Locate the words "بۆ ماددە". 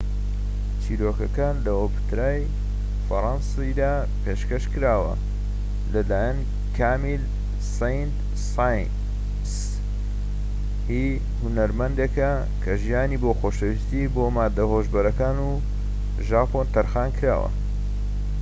14.15-14.63